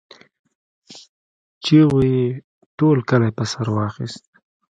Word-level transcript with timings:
چيغو 1.63 1.99
يې 2.11 2.25
ټول 2.77 2.97
کلی 3.09 3.31
په 3.37 3.43
سر 3.51 3.67
واخيست. 3.77 4.23